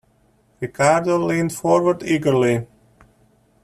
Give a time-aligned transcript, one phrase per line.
[0.59, 2.65] Ricardo leaned forward eagerly.